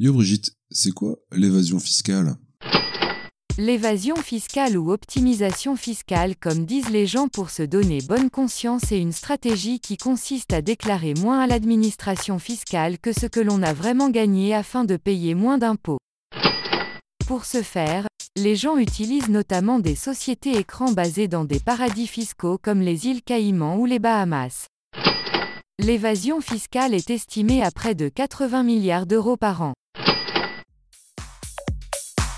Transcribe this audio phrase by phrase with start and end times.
[0.00, 2.36] Yo Brigitte, c'est quoi l'évasion fiscale?
[3.58, 9.00] L'évasion fiscale ou optimisation fiscale comme disent les gens pour se donner bonne conscience est
[9.00, 13.72] une stratégie qui consiste à déclarer moins à l'administration fiscale que ce que l'on a
[13.72, 15.98] vraiment gagné afin de payer moins d'impôts.
[17.26, 18.06] Pour ce faire,
[18.36, 23.22] les gens utilisent notamment des sociétés écrans basées dans des paradis fiscaux comme les îles
[23.22, 24.68] Caïmans ou les Bahamas.
[25.80, 29.74] L'évasion fiscale est estimée à près de 80 milliards d'euros par an.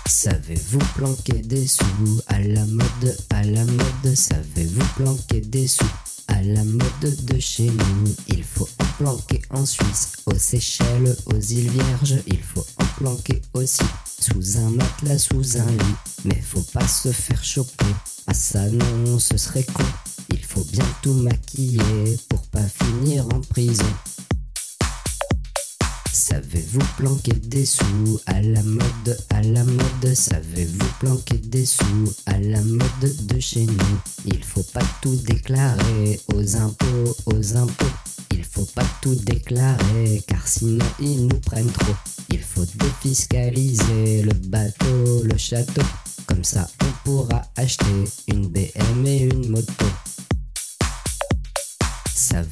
[0.07, 4.13] Savez-vous planquer des sous à la mode, à la mode?
[4.13, 5.89] Savez-vous planquer des sous
[6.27, 8.15] à la mode de chez nous?
[8.27, 12.21] Il faut en planquer en Suisse, aux Seychelles, aux îles Vierges.
[12.27, 13.81] Il faut en planquer aussi
[14.19, 15.95] sous un matelas, sous un lit.
[16.25, 17.85] Mais faut pas se faire choper,
[18.27, 19.83] ah ça non, ce serait con
[20.71, 23.85] bien tout maquiller pour pas finir en prison
[26.13, 30.13] Savez-vous planquer des sous à la mode, à la mode?
[30.13, 33.99] Savez-vous planquer des sous à la mode de chez nous?
[34.25, 37.95] Il faut pas tout déclarer aux impôts, aux impôts.
[38.31, 41.95] Il faut pas tout déclarer car sinon ils nous prennent trop.
[42.29, 45.81] Il faut défiscaliser le bateau, le château.
[46.27, 49.85] Comme ça on pourra acheter une BM et une moto.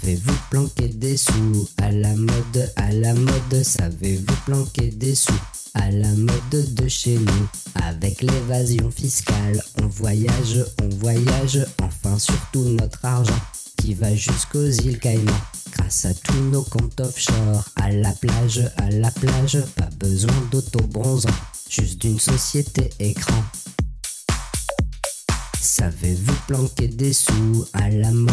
[0.10, 3.62] Savez-vous planquer des sous à la mode, à la mode?
[3.62, 5.40] Savez-vous planquer des sous
[5.76, 7.48] à la mode de chez nous?
[7.76, 13.40] Avec l'évasion fiscale, on voyage, on voyage, enfin surtout notre argent
[13.78, 15.32] qui va jusqu'aux îles Caïmans.
[15.74, 21.30] Grâce à tous nos comptes offshore, à la plage, à la plage, pas besoin d'auto-bronzant,
[21.70, 23.44] juste d'une société écran.
[25.62, 28.28] Savez-vous planquer des sous à la mode, à la mode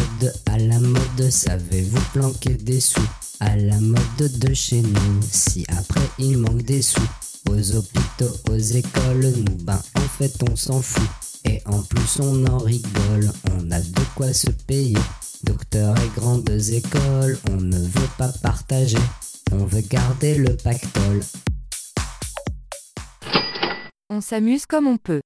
[1.29, 3.01] Savez-vous planquer des sous
[3.39, 7.01] à la mode de chez nous Si après il manque des sous
[7.49, 11.07] aux hôpitaux, aux écoles, nous ben en fait on s'en fout.
[11.43, 14.97] Et en plus on en rigole, on a de quoi se payer.
[15.43, 18.97] Docteurs et grandes écoles, on ne veut pas partager,
[19.51, 21.21] on veut garder le pactole.
[24.09, 25.21] On s'amuse comme on peut.